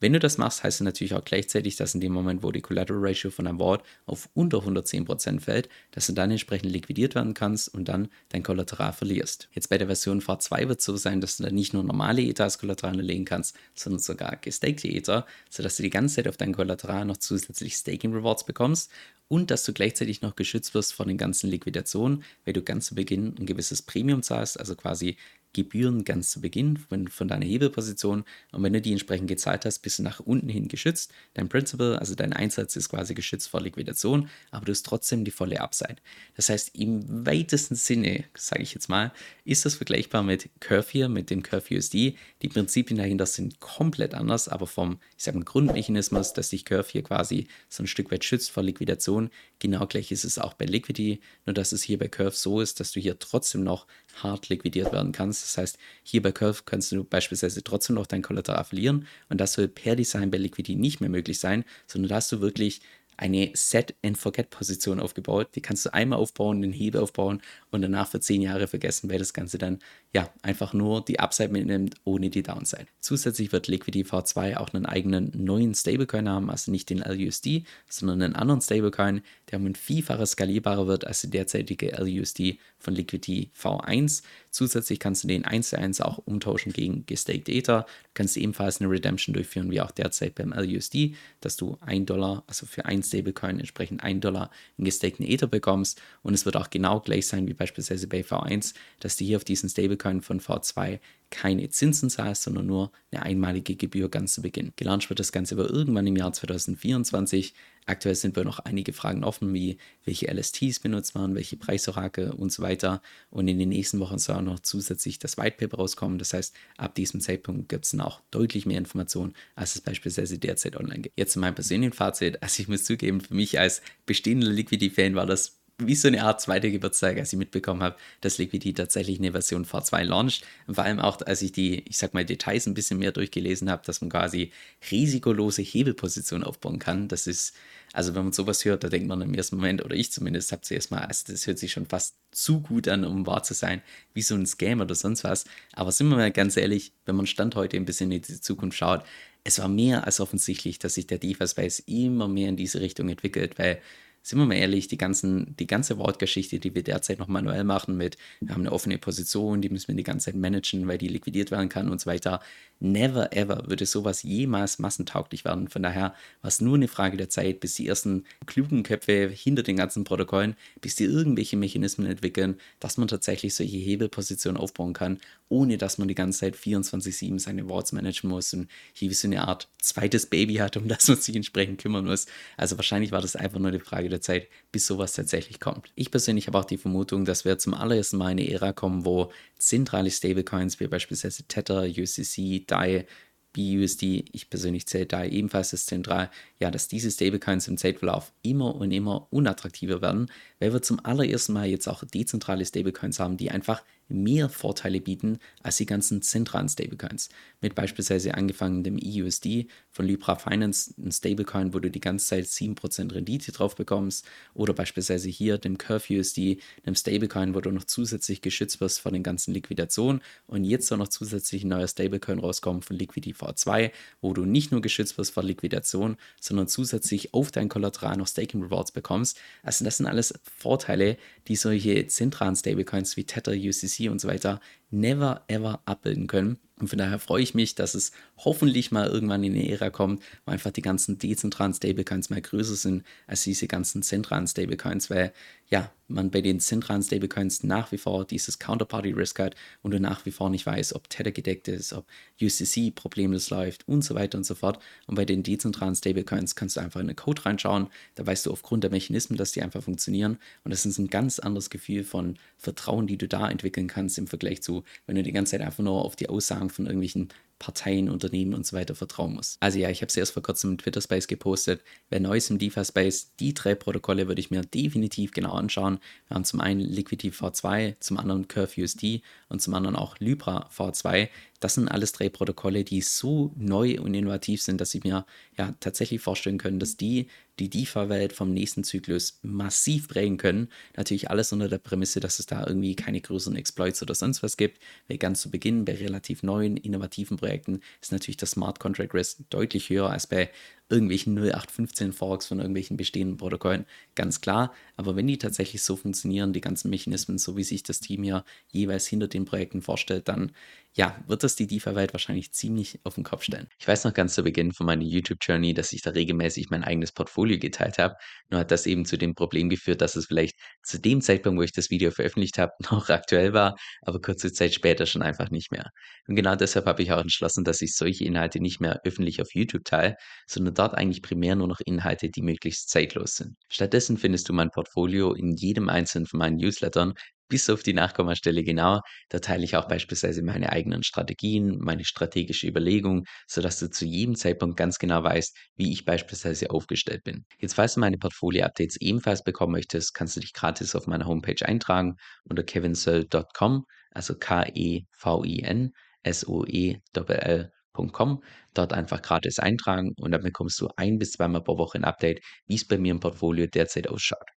wenn 0.00 0.12
du 0.12 0.18
das 0.18 0.38
machst, 0.38 0.64
heißt 0.64 0.80
es 0.80 0.84
natürlich 0.84 1.14
auch 1.14 1.24
gleichzeitig, 1.24 1.76
dass 1.76 1.94
in 1.94 2.00
dem 2.00 2.12
Moment, 2.12 2.42
wo 2.42 2.52
die 2.52 2.60
Collateral 2.60 3.06
Ratio 3.06 3.30
von 3.30 3.46
einem 3.46 3.58
Wort 3.58 3.84
auf 4.06 4.28
unter 4.34 4.58
110% 4.58 5.40
fällt, 5.40 5.68
dass 5.92 6.06
du 6.06 6.12
dann 6.12 6.30
entsprechend 6.30 6.70
liquidiert 6.70 7.14
werden 7.14 7.32
kannst 7.34 7.72
und 7.72 7.88
dann 7.88 8.08
dein 8.28 8.42
Kollateral 8.42 8.92
verlierst. 8.92 9.48
Jetzt 9.52 9.68
bei 9.68 9.78
der 9.78 9.86
Version 9.86 10.20
V2 10.20 10.68
wird 10.68 10.80
es 10.80 10.84
so 10.84 10.96
sein, 10.96 11.20
dass 11.20 11.36
du 11.36 11.44
dann 11.44 11.54
nicht 11.54 11.72
nur 11.72 11.84
normale 11.84 12.22
Ether 12.22 12.44
als 12.44 12.58
Kollateral 12.58 13.00
legen 13.00 13.24
kannst, 13.24 13.56
sondern 13.74 14.00
sogar 14.00 14.36
gestakte 14.36 14.88
Ether, 14.88 15.26
sodass 15.48 15.76
du 15.76 15.82
die 15.82 15.90
ganze 15.90 16.16
Zeit 16.16 16.28
auf 16.28 16.36
dein 16.36 16.54
Kollateral 16.54 17.04
noch 17.04 17.16
zusätzlich 17.16 17.74
Staking 17.74 18.12
Rewards 18.12 18.44
bekommst 18.44 18.90
und 19.28 19.50
dass 19.50 19.64
du 19.64 19.72
gleichzeitig 19.72 20.22
noch 20.22 20.36
geschützt 20.36 20.74
wirst 20.74 20.92
vor 20.92 21.06
den 21.06 21.16
ganzen 21.16 21.48
Liquidationen, 21.48 22.24
weil 22.44 22.52
du 22.52 22.62
ganz 22.62 22.86
zu 22.86 22.94
Beginn 22.94 23.34
ein 23.38 23.46
gewisses 23.46 23.82
Premium 23.82 24.22
zahlst, 24.22 24.58
also 24.58 24.74
quasi 24.74 25.16
Gebühren 25.54 26.04
ganz 26.04 26.30
zu 26.30 26.40
Beginn 26.42 26.76
von, 26.76 27.08
von 27.08 27.28
deiner 27.28 27.46
Hebelposition. 27.46 28.24
Und 28.52 28.62
wenn 28.62 28.74
du 28.74 28.80
die 28.80 28.92
entsprechend 28.92 29.28
gezahlt 29.28 29.64
hast, 29.64 29.78
bist 29.78 29.98
du 29.98 30.02
nach 30.02 30.20
unten 30.20 30.48
hin 30.48 30.68
geschützt. 30.68 31.12
Dein 31.32 31.48
Principal, 31.48 31.96
also 31.96 32.14
dein 32.14 32.34
Einsatz 32.34 32.76
ist 32.76 32.90
quasi 32.90 33.14
geschützt 33.14 33.48
vor 33.48 33.62
Liquidation, 33.62 34.28
aber 34.50 34.66
du 34.66 34.72
hast 34.72 34.84
trotzdem 34.84 35.24
die 35.24 35.30
volle 35.30 35.60
Upside. 35.60 35.96
Das 36.36 36.48
heißt, 36.50 36.76
im 36.76 37.24
weitesten 37.24 37.76
Sinne, 37.76 38.24
sage 38.36 38.62
ich 38.62 38.74
jetzt 38.74 38.88
mal, 38.88 39.12
ist 39.44 39.64
das 39.64 39.76
vergleichbar 39.76 40.22
mit 40.22 40.50
Curve 40.60 40.88
hier, 40.90 41.08
mit 41.08 41.30
dem 41.30 41.42
Curve 41.42 41.76
USD. 41.76 42.16
Die 42.42 42.48
Prinzipien 42.48 42.98
dahinter 42.98 43.26
sind 43.26 43.60
komplett 43.60 44.14
anders, 44.14 44.48
aber 44.48 44.66
vom, 44.66 44.98
ich 45.16 45.24
sage 45.24 45.38
mal, 45.38 45.44
Grundmechanismus, 45.44 46.32
dass 46.32 46.50
dich 46.50 46.64
Curve 46.64 46.90
hier 46.90 47.02
quasi 47.02 47.46
so 47.68 47.82
ein 47.82 47.86
Stück 47.86 48.10
weit 48.10 48.24
schützt 48.24 48.50
vor 48.50 48.62
Liquidation, 48.62 49.30
genau 49.60 49.86
gleich 49.86 50.10
ist 50.10 50.24
es 50.24 50.38
auch 50.38 50.54
bei 50.54 50.64
Liquidity, 50.64 51.20
nur 51.46 51.54
dass 51.54 51.72
es 51.72 51.82
hier 51.82 51.98
bei 51.98 52.08
Curve 52.08 52.36
so 52.36 52.60
ist, 52.60 52.80
dass 52.80 52.92
du 52.92 53.00
hier 53.00 53.18
trotzdem 53.18 53.62
noch 53.62 53.86
hart 54.22 54.48
liquidiert 54.48 54.92
werden 54.92 55.12
kannst 55.12 55.43
das 55.44 55.58
heißt, 55.58 55.78
hier 56.02 56.22
bei 56.22 56.32
Curve 56.32 56.62
kannst 56.64 56.92
du 56.92 57.04
beispielsweise 57.04 57.62
trotzdem 57.62 57.96
noch 57.96 58.06
dein 58.06 58.22
Kollateral 58.22 58.64
verlieren 58.64 59.06
und 59.28 59.40
das 59.40 59.54
soll 59.54 59.68
per 59.68 59.96
Design 59.96 60.30
bei 60.30 60.38
Liquidity 60.38 60.76
nicht 60.76 61.00
mehr 61.00 61.10
möglich 61.10 61.38
sein, 61.38 61.64
sondern 61.86 62.08
da 62.08 62.16
hast 62.16 62.32
du 62.32 62.40
wirklich 62.40 62.80
eine 63.16 63.50
Set-and-Forget-Position 63.54 65.00
aufgebaut. 65.00 65.48
Die 65.54 65.60
kannst 65.60 65.86
du 65.86 65.94
einmal 65.94 66.18
aufbauen, 66.18 66.62
den 66.62 66.72
Hebel 66.72 67.00
aufbauen 67.00 67.40
und 67.70 67.82
danach 67.82 68.08
für 68.08 68.20
zehn 68.20 68.42
Jahre 68.42 68.66
vergessen, 68.66 69.10
weil 69.10 69.18
das 69.18 69.32
Ganze 69.32 69.58
dann 69.58 69.78
ja 70.12 70.28
einfach 70.42 70.72
nur 70.72 71.04
die 71.04 71.20
Upside 71.20 71.50
mitnimmt, 71.50 71.96
ohne 72.04 72.30
die 72.30 72.42
Downside. 72.42 72.86
Zusätzlich 73.00 73.52
wird 73.52 73.68
Liquidity 73.68 74.08
V2 74.08 74.56
auch 74.56 74.72
einen 74.72 74.86
eigenen 74.86 75.30
neuen 75.34 75.74
Stablecoin 75.74 76.28
haben, 76.28 76.50
also 76.50 76.70
nicht 76.70 76.90
den 76.90 76.98
LUSD, 76.98 77.64
sondern 77.88 78.22
einen 78.22 78.36
anderen 78.36 78.60
Stablecoin, 78.60 79.22
der 79.50 79.58
um 79.58 79.66
ein 79.66 79.74
Vielfaches 79.74 80.32
skalierbarer 80.32 80.86
wird 80.86 81.06
als 81.06 81.20
die 81.20 81.30
derzeitige 81.30 81.90
LUSD 81.96 82.58
von 82.78 82.94
Liquidity 82.94 83.50
V1. 83.58 84.22
Zusätzlich 84.54 85.00
kannst 85.00 85.24
du 85.24 85.26
den 85.26 85.44
1 85.44 85.70
zu 85.70 85.78
1 85.80 86.00
auch 86.00 86.18
umtauschen 86.18 86.72
gegen 86.72 87.04
gestaked 87.06 87.48
Ether. 87.48 87.86
Du 88.04 88.10
kannst 88.14 88.36
ebenfalls 88.36 88.80
eine 88.80 88.88
Redemption 88.88 89.34
durchführen, 89.34 89.68
wie 89.72 89.80
auch 89.80 89.90
derzeit 89.90 90.36
beim 90.36 90.52
LUSD, 90.52 91.16
dass 91.40 91.56
du 91.56 91.76
1 91.80 92.06
Dollar, 92.06 92.44
also 92.46 92.64
für 92.64 92.84
ein 92.84 93.02
Stablecoin 93.02 93.58
entsprechend 93.58 94.04
1 94.04 94.20
Dollar 94.20 94.52
in 94.78 94.84
gestakten 94.84 95.26
Ether 95.26 95.48
bekommst. 95.48 96.00
Und 96.22 96.34
es 96.34 96.46
wird 96.46 96.56
auch 96.56 96.70
genau 96.70 97.00
gleich 97.00 97.26
sein 97.26 97.48
wie 97.48 97.52
beispielsweise 97.52 98.06
bei 98.06 98.20
V1, 98.20 98.74
dass 99.00 99.16
du 99.16 99.24
hier 99.24 99.38
auf 99.38 99.44
diesen 99.44 99.68
Stablecoin 99.68 100.20
von 100.20 100.38
V2 100.38 101.00
keine 101.34 101.68
Zinsen 101.68 102.10
zahlst, 102.10 102.44
sondern 102.44 102.66
nur 102.66 102.92
eine 103.10 103.24
einmalige 103.24 103.74
Gebühr 103.74 104.08
ganz 104.08 104.34
zu 104.34 104.42
Beginn. 104.42 104.72
Gelauncht 104.76 105.08
wird 105.10 105.18
das 105.18 105.32
Ganze 105.32 105.56
aber 105.56 105.68
irgendwann 105.68 106.06
im 106.06 106.14
Jahr 106.14 106.32
2024. 106.32 107.54
Aktuell 107.86 108.14
sind 108.14 108.36
wir 108.36 108.44
noch 108.44 108.60
einige 108.60 108.92
Fragen 108.92 109.24
offen, 109.24 109.52
wie 109.52 109.76
welche 110.04 110.32
LSTs 110.32 110.78
benutzt 110.78 111.16
man, 111.16 111.34
welche 111.34 111.56
Preisorakel 111.56 112.30
und 112.30 112.52
so 112.52 112.62
weiter. 112.62 113.02
Und 113.30 113.48
in 113.48 113.58
den 113.58 113.70
nächsten 113.70 113.98
Wochen 113.98 114.18
soll 114.18 114.36
auch 114.36 114.42
noch 114.42 114.60
zusätzlich 114.60 115.18
das 115.18 115.36
White 115.36 115.56
Paper 115.58 115.76
rauskommen. 115.76 116.18
Das 116.18 116.32
heißt, 116.32 116.54
ab 116.76 116.94
diesem 116.94 117.20
Zeitpunkt 117.20 117.68
gibt 117.68 117.84
es 117.84 117.90
dann 117.90 118.00
auch 118.00 118.20
deutlich 118.30 118.64
mehr 118.64 118.78
Informationen, 118.78 119.34
als 119.56 119.74
es 119.74 119.80
beispielsweise 119.80 120.38
derzeit 120.38 120.76
online 120.76 121.00
gibt. 121.00 121.18
Jetzt 121.18 121.32
zu 121.32 121.40
meinem 121.40 121.56
persönlichen 121.56 121.92
Fazit. 121.92 122.40
Also 122.42 122.62
ich 122.62 122.68
muss 122.68 122.84
zugeben, 122.84 123.20
für 123.20 123.34
mich 123.34 123.58
als 123.58 123.82
bestehender 124.06 124.48
Liquidity-Fan 124.48 125.16
war 125.16 125.26
das 125.26 125.63
wie 125.78 125.94
so 125.96 126.06
eine 126.06 126.22
Art 126.22 126.40
zweiter 126.40 126.70
Geburtstag, 126.70 127.18
als 127.18 127.32
ich 127.32 127.38
mitbekommen 127.38 127.82
habe, 127.82 127.96
dass 128.20 128.38
Liquidity 128.38 128.74
tatsächlich 128.74 129.18
eine 129.18 129.32
Version 129.32 129.64
V2 129.64 130.04
launcht. 130.04 130.44
Und 130.66 130.76
vor 130.76 130.84
allem 130.84 131.00
auch, 131.00 131.20
als 131.22 131.42
ich 131.42 131.50
die, 131.50 131.80
ich 131.88 131.98
sag 131.98 132.14
mal, 132.14 132.24
Details 132.24 132.66
ein 132.66 132.74
bisschen 132.74 132.98
mehr 132.98 133.10
durchgelesen 133.10 133.68
habe, 133.68 133.82
dass 133.84 134.00
man 134.00 134.08
quasi 134.08 134.52
risikolose 134.90 135.62
Hebelpositionen 135.62 136.46
aufbauen 136.46 136.78
kann. 136.78 137.08
Das 137.08 137.26
ist, 137.26 137.54
also 137.92 138.14
wenn 138.14 138.22
man 138.22 138.32
sowas 138.32 138.64
hört, 138.64 138.84
da 138.84 138.88
denkt 138.88 139.08
man 139.08 139.20
im 139.20 139.34
ersten 139.34 139.56
Moment, 139.56 139.84
oder 139.84 139.96
ich 139.96 140.12
zumindest, 140.12 140.52
habe 140.52 140.62
zuerst 140.62 140.92
mal, 140.92 141.00
also 141.00 141.24
das 141.32 141.46
hört 141.46 141.58
sich 141.58 141.72
schon 141.72 141.86
fast 141.86 142.16
zu 142.30 142.60
gut 142.60 142.86
an, 142.86 143.04
um 143.04 143.26
wahr 143.26 143.42
zu 143.42 143.54
sein, 143.54 143.82
wie 144.12 144.22
so 144.22 144.36
ein 144.36 144.46
Scam 144.46 144.80
oder 144.80 144.94
sonst 144.94 145.24
was. 145.24 145.44
Aber 145.72 145.90
sind 145.90 146.08
wir 146.08 146.16
mal 146.16 146.30
ganz 146.30 146.56
ehrlich, 146.56 146.92
wenn 147.04 147.16
man 147.16 147.26
Stand 147.26 147.56
heute 147.56 147.76
ein 147.76 147.84
bisschen 147.84 148.12
in 148.12 148.22
die 148.22 148.40
Zukunft 148.40 148.78
schaut, 148.78 149.04
es 149.42 149.58
war 149.58 149.68
mehr 149.68 150.06
als 150.06 150.20
offensichtlich, 150.20 150.78
dass 150.78 150.94
sich 150.94 151.06
der 151.06 151.18
DeFi 151.18 151.46
Space 151.46 151.80
immer 151.80 152.28
mehr 152.28 152.48
in 152.48 152.56
diese 152.56 152.80
Richtung 152.80 153.08
entwickelt, 153.10 153.58
weil 153.58 153.80
sind 154.24 154.38
wir 154.38 154.46
mal 154.46 154.54
ehrlich, 154.54 154.88
die, 154.88 154.96
ganzen, 154.96 155.54
die 155.56 155.66
ganze 155.66 155.98
Wortgeschichte, 155.98 156.58
die 156.58 156.74
wir 156.74 156.82
derzeit 156.82 157.18
noch 157.18 157.28
manuell 157.28 157.62
machen 157.62 157.98
mit, 157.98 158.16
wir 158.40 158.54
haben 158.54 158.62
eine 158.62 158.72
offene 158.72 158.96
Position, 158.96 159.60
die 159.60 159.68
müssen 159.68 159.88
wir 159.88 159.94
die 159.96 160.02
ganze 160.02 160.26
Zeit 160.26 160.34
managen, 160.34 160.88
weil 160.88 160.96
die 160.96 161.08
liquidiert 161.08 161.50
werden 161.50 161.68
kann 161.68 161.90
und 161.90 162.00
so 162.00 162.06
weiter. 162.06 162.40
Never 162.80 163.36
ever 163.36 163.64
würde 163.68 163.84
sowas 163.84 164.22
jemals 164.22 164.78
massentauglich 164.78 165.44
werden. 165.44 165.68
Von 165.68 165.82
daher 165.82 166.14
war 166.40 166.48
es 166.48 166.62
nur 166.62 166.74
eine 166.74 166.88
Frage 166.88 167.18
der 167.18 167.28
Zeit, 167.28 167.60
bis 167.60 167.74
die 167.74 167.86
ersten 167.86 168.24
klugen 168.46 168.82
Köpfe 168.82 169.28
hinter 169.28 169.62
den 169.62 169.76
ganzen 169.76 170.04
Protokollen, 170.04 170.56
bis 170.80 170.96
die 170.96 171.04
irgendwelche 171.04 171.58
Mechanismen 171.58 172.06
entwickeln, 172.06 172.56
dass 172.80 172.96
man 172.96 173.08
tatsächlich 173.08 173.54
solche 173.54 173.76
Hebelpositionen 173.76 174.56
aufbauen 174.56 174.94
kann, 174.94 175.18
ohne 175.50 175.76
dass 175.76 175.98
man 175.98 176.08
die 176.08 176.14
ganze 176.14 176.40
Zeit 176.40 176.56
24-7 176.56 177.38
seine 177.38 177.68
Worts 177.68 177.92
managen 177.92 178.30
muss 178.30 178.54
und 178.54 178.68
hier 178.94 179.10
wie 179.10 179.14
so 179.14 179.28
eine 179.28 179.46
Art 179.46 179.68
zweites 179.80 180.26
Baby 180.26 180.54
hat, 180.54 180.78
um 180.78 180.88
das 180.88 181.08
man 181.08 181.18
sich 181.18 181.36
entsprechend 181.36 181.80
kümmern 181.80 182.06
muss. 182.06 182.26
Also 182.56 182.78
wahrscheinlich 182.78 183.12
war 183.12 183.20
das 183.20 183.36
einfach 183.36 183.58
nur 183.58 183.68
eine 183.68 183.80
Frage 183.80 184.08
der 184.08 184.13
der 184.14 184.20
Zeit, 184.20 184.48
bis 184.72 184.86
sowas 184.86 185.12
tatsächlich 185.12 185.60
kommt. 185.60 185.92
Ich 185.94 186.10
persönlich 186.10 186.46
habe 186.46 186.58
auch 186.58 186.64
die 186.64 186.78
Vermutung, 186.78 187.24
dass 187.24 187.44
wir 187.44 187.58
zum 187.58 187.74
allerersten 187.74 188.16
Mal 188.16 188.32
in 188.32 188.38
eine 188.38 188.50
Ära 188.50 188.72
kommen, 188.72 189.04
wo 189.04 189.30
zentrale 189.58 190.10
Stablecoins 190.10 190.80
wie 190.80 190.86
beispielsweise 190.86 191.44
Tether, 191.44 191.82
USDC, 191.82 192.66
DAI 192.66 193.06
BUSD, 193.54 194.24
ich 194.32 194.50
persönlich 194.50 194.86
zähle 194.86 195.06
da 195.06 195.24
ebenfalls 195.24 195.70
das 195.70 195.86
zentral, 195.86 196.30
ja, 196.58 196.70
dass 196.70 196.88
diese 196.88 197.10
Stablecoins 197.10 197.68
im 197.68 197.78
Zeitverlauf 197.78 198.32
immer 198.42 198.74
und 198.74 198.90
immer 198.90 199.28
unattraktiver 199.30 200.02
werden, 200.02 200.30
weil 200.58 200.72
wir 200.72 200.82
zum 200.82 200.98
allerersten 201.04 201.52
Mal 201.52 201.66
jetzt 201.66 201.88
auch 201.88 202.04
dezentrale 202.04 202.66
Stablecoins 202.66 203.20
haben, 203.20 203.36
die 203.36 203.50
einfach 203.50 203.82
mehr 204.08 204.48
Vorteile 204.48 205.00
bieten 205.00 205.38
als 205.62 205.76
die 205.78 205.86
ganzen 205.86 206.22
zentralen 206.22 206.68
Stablecoins. 206.68 207.28
Mit 207.60 207.74
beispielsweise 207.74 208.34
angefangen 208.34 208.84
dem 208.84 208.98
EUSD 209.02 209.68
von 209.90 210.06
Libra 210.06 210.36
Finance, 210.36 210.94
ein 210.98 211.12
Stablecoin, 211.12 211.74
wo 211.74 211.78
du 211.78 211.90
die 211.90 212.00
ganze 212.00 212.26
Zeit 212.26 212.44
7% 212.44 213.14
Rendite 213.14 213.52
drauf 213.52 213.76
bekommst, 213.76 214.26
oder 214.54 214.74
beispielsweise 214.74 215.28
hier 215.28 215.58
dem 215.58 215.78
Curve 215.78 216.18
USD, 216.18 216.58
einem 216.84 216.94
Stablecoin, 216.94 217.54
wo 217.54 217.60
du 217.60 217.70
noch 217.70 217.84
zusätzlich 217.84 218.42
geschützt 218.42 218.80
wirst 218.80 219.00
vor 219.00 219.12
den 219.12 219.22
ganzen 219.22 219.54
Liquidationen 219.54 220.20
und 220.46 220.64
jetzt 220.64 220.86
soll 220.86 220.98
noch 220.98 221.08
zusätzlich 221.08 221.64
ein 221.64 221.68
neuer 221.68 221.88
Stablecoin 221.88 222.38
rauskommen 222.38 222.82
von 222.82 222.96
Liquidity 222.96 223.34
V2, 223.34 223.90
wo 224.20 224.32
du 224.32 224.44
nicht 224.44 224.72
nur 224.72 224.80
geschützt 224.80 225.16
wirst 225.18 225.32
vor 225.32 225.42
Liquidation, 225.42 226.16
sondern 226.40 226.68
zusätzlich 226.68 227.34
auf 227.34 227.50
dein 227.50 227.68
Kollateral 227.68 228.16
noch 228.16 228.26
Staking 228.26 228.62
Rewards 228.62 228.92
bekommst. 228.92 229.38
Also 229.62 229.84
das 229.84 229.96
sind 229.96 230.06
alles 230.06 230.34
Vorteile, 230.42 231.16
die 231.48 231.56
solche 231.56 232.06
zentralen 232.06 232.56
Stablecoins 232.56 233.16
wie 233.16 233.24
Tether, 233.24 233.54
UCC 233.98 234.10
und 234.10 234.20
so 234.20 234.28
weiter 234.28 234.60
never 234.94 235.42
ever 235.48 235.80
abbilden 235.84 236.26
können. 236.26 236.58
Und 236.80 236.88
von 236.88 236.98
daher 236.98 237.20
freue 237.20 237.42
ich 237.42 237.54
mich, 237.54 237.76
dass 237.76 237.94
es 237.94 238.10
hoffentlich 238.36 238.90
mal 238.90 239.06
irgendwann 239.06 239.44
in 239.44 239.54
eine 239.54 239.70
Ära 239.70 239.90
kommt, 239.90 240.22
wo 240.44 240.50
einfach 240.50 240.72
die 240.72 240.82
ganzen 240.82 241.18
dezentralen 241.18 241.72
Stablecoins 241.72 242.30
mal 242.30 242.40
größer 242.40 242.74
sind 242.74 243.04
als 243.28 243.44
diese 243.44 243.68
ganzen 243.68 244.02
zentralen 244.02 244.48
Stablecoins, 244.48 245.08
weil 245.08 245.32
ja, 245.70 245.90
man 246.08 246.30
bei 246.30 246.42
den 246.42 246.60
zentralen 246.60 247.02
Stablecoins 247.02 247.62
nach 247.62 247.90
wie 247.90 247.96
vor 247.96 248.26
dieses 248.26 248.58
Counterparty 248.58 249.12
Risk 249.12 249.38
hat 249.38 249.54
und 249.82 249.92
du 249.92 250.00
nach 250.00 250.26
wie 250.26 250.30
vor 250.30 250.50
nicht 250.50 250.66
weißt, 250.66 250.94
ob 250.94 251.08
Tether 251.08 251.32
gedeckt 251.32 251.68
ist, 251.68 251.92
ob 251.92 252.06
UCC 252.42 252.90
problemlos 252.94 253.50
läuft 253.50 253.88
und 253.88 254.04
so 254.04 254.14
weiter 254.14 254.36
und 254.36 254.44
so 254.44 254.54
fort. 254.54 254.78
Und 255.06 255.14
bei 255.14 255.24
den 255.24 255.42
dezentralen 255.42 255.94
Stablecoins 255.94 256.56
kannst 256.56 256.76
du 256.76 256.80
einfach 256.80 257.00
in 257.00 257.06
den 257.06 257.16
Code 257.16 257.46
reinschauen, 257.46 257.88
da 258.16 258.26
weißt 258.26 258.46
du 258.46 258.52
aufgrund 258.52 258.84
der 258.84 258.90
Mechanismen, 258.90 259.38
dass 259.38 259.52
die 259.52 259.62
einfach 259.62 259.82
funktionieren 259.82 260.38
und 260.64 260.70
das 260.72 260.84
ist 260.84 260.98
ein 260.98 261.08
ganz 261.08 261.38
anderes 261.38 261.70
Gefühl 261.70 262.04
von 262.04 262.36
Vertrauen, 262.58 263.06
die 263.06 263.16
du 263.16 263.26
da 263.26 263.48
entwickeln 263.48 263.86
kannst 263.86 264.18
im 264.18 264.26
Vergleich 264.26 264.62
zu, 264.62 264.83
wenn 265.06 265.16
du 265.16 265.22
die 265.22 265.32
ganze 265.32 265.52
Zeit 265.52 265.66
einfach 265.66 265.82
nur 265.82 266.04
auf 266.04 266.16
die 266.16 266.28
Aussagen 266.28 266.70
von 266.70 266.86
irgendwelchen 266.86 267.28
Parteien, 267.58 268.10
Unternehmen 268.10 268.54
und 268.54 268.66
so 268.66 268.76
weiter 268.76 268.94
vertrauen 268.94 269.34
muss. 269.34 269.56
Also 269.60 269.78
ja, 269.78 269.90
ich 269.90 270.02
habe 270.02 270.08
es 270.08 270.16
erst 270.16 270.32
vor 270.32 270.42
kurzem 270.42 270.72
im 270.72 270.78
Twitter 270.78 271.00
Space 271.00 271.26
gepostet. 271.26 271.82
Wer 272.10 272.20
neu 272.20 272.36
ist 272.36 272.50
im 272.50 272.58
DeFi 272.58 272.84
Space, 272.84 273.32
die 273.40 273.54
drei 273.54 273.74
Protokolle 273.74 274.28
würde 274.28 274.40
ich 274.40 274.50
mir 274.50 274.62
definitiv 274.62 275.32
genau 275.32 275.52
anschauen. 275.52 275.98
Wir 276.28 276.34
haben 276.34 276.44
zum 276.44 276.60
einen 276.60 276.80
Liquidity 276.80 277.30
V2, 277.30 277.96
zum 278.00 278.18
anderen 278.18 278.48
Curve 278.48 278.82
USD 278.82 279.22
und 279.48 279.62
zum 279.62 279.74
anderen 279.74 279.96
auch 279.96 280.18
Libra 280.18 280.68
V2. 280.76 281.28
Das 281.60 281.74
sind 281.74 281.88
alles 281.88 282.12
drei 282.12 282.28
Protokolle, 282.28 282.84
die 282.84 283.00
so 283.00 283.52
neu 283.56 283.98
und 284.00 284.12
innovativ 284.12 284.60
sind, 284.60 284.80
dass 284.80 284.94
ich 284.94 285.02
mir 285.04 285.24
ja 285.56 285.74
tatsächlich 285.80 286.20
vorstellen 286.20 286.58
können, 286.58 286.78
dass 286.78 286.98
die 286.98 287.28
die 287.58 287.70
DeFi-Welt 287.70 288.32
vom 288.32 288.52
nächsten 288.52 288.82
Zyklus 288.82 289.38
massiv 289.42 290.08
prägen 290.08 290.38
können. 290.38 290.68
Natürlich 290.96 291.30
alles 291.30 291.52
unter 291.52 291.68
der 291.68 291.78
Prämisse, 291.78 292.20
dass 292.20 292.38
es 292.38 292.46
da 292.46 292.66
irgendwie 292.66 292.96
keine 292.96 293.20
größeren 293.20 293.56
Exploits 293.56 294.02
oder 294.02 294.14
sonst 294.14 294.42
was 294.42 294.56
gibt. 294.56 294.80
Weil 295.08 295.18
ganz 295.18 295.40
zu 295.40 295.50
Beginn 295.50 295.84
bei 295.84 295.94
relativ 295.94 296.42
neuen, 296.42 296.76
innovativen 296.76 297.36
Projekten 297.44 297.82
ist 298.00 298.10
natürlich 298.10 298.38
das 298.38 298.52
Smart 298.52 298.80
Contract 298.80 299.12
Risk 299.12 299.40
deutlich 299.50 299.90
höher 299.90 300.08
als 300.08 300.26
bei 300.26 300.50
irgendwelchen 300.88 301.34
0815 301.34 302.12
Forks 302.12 302.46
von 302.46 302.58
irgendwelchen 302.58 302.96
bestehenden 302.96 303.36
Protokollen, 303.36 303.86
ganz 304.14 304.40
klar. 304.40 304.72
Aber 304.96 305.16
wenn 305.16 305.26
die 305.26 305.38
tatsächlich 305.38 305.82
so 305.82 305.96
funktionieren, 305.96 306.52
die 306.52 306.60
ganzen 306.60 306.90
Mechanismen, 306.90 307.38
so 307.38 307.56
wie 307.56 307.64
sich 307.64 307.82
das 307.82 308.00
Team 308.00 308.22
hier 308.22 308.44
jeweils 308.70 309.06
hinter 309.06 309.28
den 309.28 309.44
Projekten 309.44 309.82
vorstellt, 309.82 310.28
dann 310.28 310.52
ja, 310.96 311.20
wird 311.26 311.42
das 311.42 311.56
die 311.56 311.66
DeFi-Welt 311.66 312.14
wahrscheinlich 312.14 312.52
ziemlich 312.52 313.00
auf 313.02 313.16
den 313.16 313.24
Kopf 313.24 313.42
stellen. 313.42 313.66
Ich 313.80 313.88
weiß 313.88 314.04
noch 314.04 314.14
ganz 314.14 314.34
zu 314.34 314.44
Beginn 314.44 314.72
von 314.72 314.86
meiner 314.86 315.02
YouTube-Journey, 315.02 315.74
dass 315.74 315.92
ich 315.92 316.02
da 316.02 316.10
regelmäßig 316.10 316.70
mein 316.70 316.84
eigenes 316.84 317.10
Portfolio 317.10 317.58
geteilt 317.58 317.98
habe. 317.98 318.14
Nur 318.48 318.60
hat 318.60 318.70
das 318.70 318.86
eben 318.86 319.04
zu 319.04 319.18
dem 319.18 319.34
Problem 319.34 319.68
geführt, 319.68 320.00
dass 320.00 320.14
es 320.14 320.26
vielleicht 320.26 320.54
zu 320.84 321.00
dem 321.00 321.20
Zeitpunkt, 321.20 321.58
wo 321.58 321.64
ich 321.64 321.72
das 321.72 321.90
Video 321.90 322.12
veröffentlicht 322.12 322.58
habe, 322.58 322.72
noch 322.90 323.08
aktuell 323.08 323.52
war, 323.52 323.74
aber 324.02 324.20
kurze 324.20 324.52
Zeit 324.52 324.72
später 324.72 325.04
schon 325.06 325.22
einfach 325.22 325.50
nicht 325.50 325.72
mehr. 325.72 325.90
Und 326.28 326.36
genau 326.36 326.54
deshalb 326.54 326.86
habe 326.86 327.02
ich 327.02 327.10
auch 327.10 327.20
entschlossen, 327.20 327.64
dass 327.64 327.82
ich 327.82 327.96
solche 327.96 328.24
Inhalte 328.24 328.60
nicht 328.60 328.80
mehr 328.80 329.00
öffentlich 329.04 329.42
auf 329.42 329.52
YouTube 329.52 329.84
teile, 329.84 330.14
sondern 330.46 330.73
dort 330.74 330.94
eigentlich 330.94 331.22
primär 331.22 331.54
nur 331.56 331.68
noch 331.68 331.80
Inhalte, 331.84 332.28
die 332.28 332.42
möglichst 332.42 332.90
zeitlos 332.90 333.34
sind. 333.36 333.56
Stattdessen 333.68 334.18
findest 334.18 334.48
du 334.48 334.52
mein 334.52 334.70
Portfolio 334.70 335.32
in 335.32 335.52
jedem 335.52 335.88
einzelnen 335.88 336.26
von 336.26 336.38
meinen 336.38 336.56
Newslettern, 336.56 337.14
bis 337.48 337.68
auf 337.70 337.82
die 337.82 337.92
Nachkommastelle 337.92 338.62
genau. 338.62 339.00
Da 339.28 339.38
teile 339.38 339.64
ich 339.64 339.76
auch 339.76 339.86
beispielsweise 339.86 340.42
meine 340.42 340.70
eigenen 340.70 341.02
Strategien, 341.02 341.78
meine 341.78 342.04
strategische 342.04 342.66
Überlegung, 342.66 343.24
sodass 343.46 343.78
du 343.78 343.90
zu 343.90 344.04
jedem 344.04 344.34
Zeitpunkt 344.34 344.76
ganz 344.76 344.98
genau 344.98 345.22
weißt, 345.22 345.56
wie 345.76 345.92
ich 345.92 346.04
beispielsweise 346.04 346.70
aufgestellt 346.70 347.22
bin. 347.24 347.44
Jetzt, 347.58 347.74
falls 347.74 347.94
du 347.94 348.00
meine 348.00 348.18
Portfolio-Updates 348.18 348.96
ebenfalls 349.00 349.42
bekommen 349.44 349.72
möchtest, 349.72 350.14
kannst 350.14 350.36
du 350.36 350.40
dich 350.40 350.52
gratis 350.52 350.94
auf 350.94 351.06
meiner 351.06 351.26
Homepage 351.26 351.64
eintragen 351.64 352.16
unter 352.44 352.62
kevinsoe.com, 352.62 353.84
also 354.10 354.34
K-E-V-I-N, 354.36 355.92
S-O-E-L-L 356.22 357.70
Com, 357.94 358.42
dort 358.74 358.92
einfach 358.92 359.22
gratis 359.22 359.58
eintragen 359.58 360.12
und 360.18 360.32
dann 360.32 360.42
bekommst 360.42 360.80
du 360.80 360.88
ein 360.96 361.18
bis 361.18 361.32
zweimal 361.32 361.62
pro 361.62 361.78
Woche 361.78 361.98
ein 361.98 362.04
Update, 362.04 362.40
wie 362.66 362.74
es 362.74 362.86
bei 362.86 362.98
mir 362.98 363.12
im 363.12 363.20
Portfolio 363.20 363.66
derzeit 363.66 364.08
ausschaut. 364.08 364.50